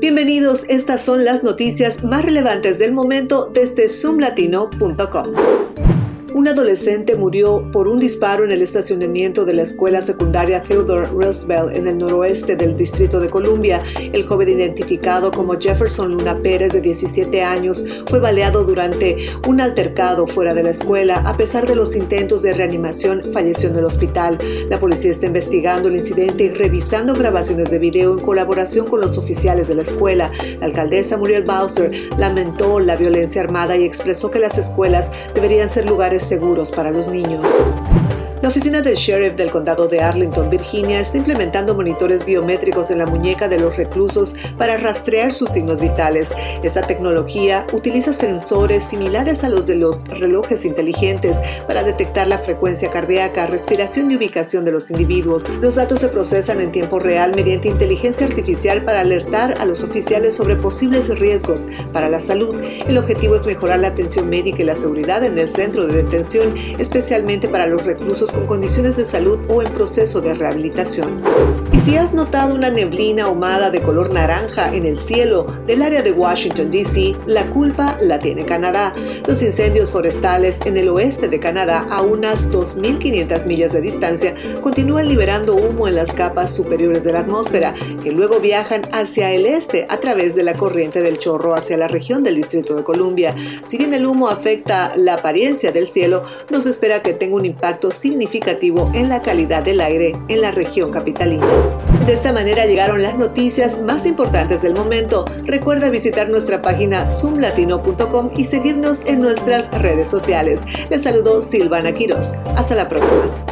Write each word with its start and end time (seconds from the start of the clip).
Bienvenidos, 0.00 0.64
estas 0.68 1.02
son 1.02 1.24
las 1.24 1.42
noticias 1.42 2.04
más 2.04 2.24
relevantes 2.24 2.78
del 2.78 2.92
momento 2.92 3.50
desde 3.52 3.88
zoomlatino.com. 3.88 6.01
Un 6.34 6.48
adolescente 6.48 7.14
murió 7.14 7.70
por 7.70 7.86
un 7.88 8.00
disparo 8.00 8.44
en 8.44 8.52
el 8.52 8.62
estacionamiento 8.62 9.44
de 9.44 9.52
la 9.52 9.64
escuela 9.64 10.00
secundaria 10.00 10.62
Theodore 10.62 11.06
Roosevelt 11.08 11.76
en 11.76 11.86
el 11.86 11.98
noroeste 11.98 12.56
del 12.56 12.74
Distrito 12.74 13.20
de 13.20 13.28
Columbia. 13.28 13.82
El 13.96 14.26
joven 14.26 14.48
identificado 14.48 15.30
como 15.30 15.60
Jefferson 15.60 16.10
Luna 16.10 16.38
Pérez 16.38 16.72
de 16.72 16.80
17 16.80 17.42
años 17.42 17.84
fue 18.06 18.18
baleado 18.18 18.64
durante 18.64 19.18
un 19.46 19.60
altercado 19.60 20.26
fuera 20.26 20.54
de 20.54 20.62
la 20.62 20.70
escuela. 20.70 21.18
A 21.18 21.36
pesar 21.36 21.68
de 21.68 21.76
los 21.76 21.94
intentos 21.94 22.40
de 22.40 22.54
reanimación, 22.54 23.30
falleció 23.30 23.68
en 23.68 23.76
el 23.76 23.84
hospital. 23.84 24.38
La 24.70 24.80
policía 24.80 25.10
está 25.10 25.26
investigando 25.26 25.90
el 25.90 25.96
incidente 25.96 26.44
y 26.44 26.48
revisando 26.48 27.14
grabaciones 27.14 27.70
de 27.70 27.78
video 27.78 28.10
en 28.14 28.24
colaboración 28.24 28.86
con 28.86 29.02
los 29.02 29.18
oficiales 29.18 29.68
de 29.68 29.74
la 29.74 29.82
escuela. 29.82 30.32
La 30.60 30.66
alcaldesa 30.66 31.18
Muriel 31.18 31.44
Bowser 31.44 31.92
lamentó 32.16 32.80
la 32.80 32.96
violencia 32.96 33.42
armada 33.42 33.76
y 33.76 33.84
expresó 33.84 34.30
que 34.30 34.38
las 34.38 34.56
escuelas 34.56 35.12
deberían 35.34 35.68
ser 35.68 35.84
lugares 35.84 36.21
seguros 36.22 36.70
para 36.70 36.90
los 36.90 37.08
niños. 37.08 37.48
La 38.42 38.48
oficina 38.48 38.82
del 38.82 38.96
sheriff 38.96 39.36
del 39.36 39.52
condado 39.52 39.86
de 39.86 40.00
Arlington, 40.00 40.50
Virginia, 40.50 40.98
está 40.98 41.16
implementando 41.16 41.76
monitores 41.76 42.24
biométricos 42.24 42.90
en 42.90 42.98
la 42.98 43.06
muñeca 43.06 43.48
de 43.48 43.56
los 43.56 43.76
reclusos 43.76 44.34
para 44.58 44.76
rastrear 44.78 45.30
sus 45.30 45.50
signos 45.50 45.78
vitales. 45.78 46.34
Esta 46.64 46.82
tecnología 46.82 47.68
utiliza 47.72 48.12
sensores 48.12 48.82
similares 48.82 49.44
a 49.44 49.48
los 49.48 49.68
de 49.68 49.76
los 49.76 50.08
relojes 50.08 50.64
inteligentes 50.64 51.38
para 51.68 51.84
detectar 51.84 52.26
la 52.26 52.38
frecuencia 52.38 52.90
cardíaca, 52.90 53.46
respiración 53.46 54.10
y 54.10 54.16
ubicación 54.16 54.64
de 54.64 54.72
los 54.72 54.90
individuos. 54.90 55.48
Los 55.60 55.76
datos 55.76 56.00
se 56.00 56.08
procesan 56.08 56.60
en 56.60 56.72
tiempo 56.72 56.98
real 56.98 57.36
mediante 57.36 57.68
inteligencia 57.68 58.26
artificial 58.26 58.84
para 58.84 59.02
alertar 59.02 59.54
a 59.60 59.66
los 59.66 59.84
oficiales 59.84 60.34
sobre 60.34 60.56
posibles 60.56 61.16
riesgos 61.16 61.68
para 61.92 62.08
la 62.08 62.18
salud. 62.18 62.60
El 62.88 62.98
objetivo 62.98 63.36
es 63.36 63.46
mejorar 63.46 63.78
la 63.78 63.88
atención 63.88 64.28
médica 64.28 64.62
y 64.62 64.64
la 64.64 64.74
seguridad 64.74 65.22
en 65.22 65.38
el 65.38 65.48
centro 65.48 65.86
de 65.86 66.02
detención, 66.02 66.56
especialmente 66.80 67.46
para 67.46 67.68
los 67.68 67.84
reclusos 67.84 68.31
con 68.32 68.46
condiciones 68.46 68.96
de 68.96 69.04
salud 69.04 69.38
o 69.48 69.62
en 69.62 69.72
proceso 69.72 70.20
de 70.20 70.34
rehabilitación. 70.34 71.22
Y 71.72 71.78
si 71.78 71.96
has 71.96 72.12
notado 72.12 72.54
una 72.54 72.70
neblina 72.70 73.24
ahumada 73.24 73.70
de 73.70 73.80
color 73.80 74.12
naranja 74.12 74.74
en 74.74 74.84
el 74.86 74.96
cielo 74.96 75.46
del 75.66 75.82
área 75.82 76.02
de 76.02 76.12
Washington, 76.12 76.70
D.C., 76.70 77.16
la 77.26 77.48
culpa 77.50 77.98
la 78.00 78.18
tiene 78.18 78.44
Canadá. 78.44 78.94
Los 79.26 79.42
incendios 79.42 79.90
forestales 79.90 80.60
en 80.64 80.76
el 80.76 80.88
oeste 80.88 81.28
de 81.28 81.40
Canadá, 81.40 81.86
a 81.90 82.02
unas 82.02 82.50
2.500 82.50 83.46
millas 83.46 83.72
de 83.72 83.80
distancia, 83.80 84.34
continúan 84.60 85.08
liberando 85.08 85.54
humo 85.54 85.88
en 85.88 85.94
las 85.94 86.12
capas 86.12 86.54
superiores 86.54 87.04
de 87.04 87.12
la 87.12 87.20
atmósfera, 87.20 87.74
que 88.02 88.12
luego 88.12 88.40
viajan 88.40 88.82
hacia 88.92 89.32
el 89.32 89.46
este 89.46 89.86
a 89.88 89.98
través 89.98 90.34
de 90.34 90.42
la 90.42 90.54
corriente 90.54 91.00
del 91.00 91.18
chorro 91.18 91.54
hacia 91.54 91.76
la 91.76 91.88
región 91.88 92.22
del 92.22 92.36
Distrito 92.36 92.74
de 92.74 92.84
Columbia. 92.84 93.34
Si 93.62 93.78
bien 93.78 93.94
el 93.94 94.06
humo 94.06 94.28
afecta 94.28 94.94
la 94.96 95.14
apariencia 95.14 95.72
del 95.72 95.86
cielo, 95.86 96.22
no 96.50 96.60
se 96.60 96.70
espera 96.70 97.02
que 97.02 97.12
tenga 97.12 97.36
un 97.36 97.44
impacto 97.44 97.90
significativo 97.90 98.21
en 98.94 99.08
la 99.08 99.20
calidad 99.20 99.64
del 99.64 99.80
aire 99.80 100.16
en 100.28 100.40
la 100.40 100.52
región 100.52 100.90
capitalina. 100.90 101.46
De 102.06 102.12
esta 102.12 102.32
manera 102.32 102.66
llegaron 102.66 103.02
las 103.02 103.16
noticias 103.16 103.80
más 103.80 104.06
importantes 104.06 104.62
del 104.62 104.74
momento. 104.74 105.24
Recuerda 105.44 105.90
visitar 105.90 106.28
nuestra 106.28 106.62
página 106.62 107.08
zoomlatino.com 107.08 108.30
y 108.36 108.44
seguirnos 108.44 109.02
en 109.06 109.20
nuestras 109.20 109.70
redes 109.70 110.08
sociales. 110.08 110.62
Les 110.90 111.02
saludo 111.02 111.42
Silvana 111.42 111.92
Quiroz. 111.92 112.34
Hasta 112.56 112.74
la 112.74 112.88
próxima. 112.88 113.51